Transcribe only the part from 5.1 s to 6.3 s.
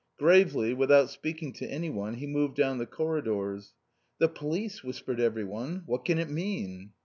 everyone. 'What can it